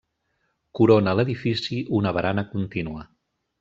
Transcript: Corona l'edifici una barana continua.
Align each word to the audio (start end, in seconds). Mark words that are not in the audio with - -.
Corona 0.79 1.13
l'edifici 1.19 1.79
una 2.01 2.17
barana 2.19 2.49
continua. 2.57 3.09